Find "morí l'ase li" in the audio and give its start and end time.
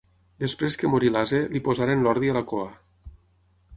0.93-1.63